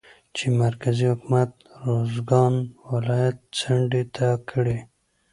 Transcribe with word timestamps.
چې 0.35 0.45
مرکزي 0.63 1.05
حکومت 1.11 1.51
روزګان 1.85 2.53
ولايت 2.91 3.37
څنډې 3.57 4.03
ته 4.15 4.27
کړى 4.49 4.77